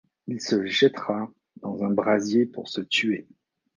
[0.25, 1.31] Il se jettera
[1.61, 3.27] dans un brasier pour se tuer.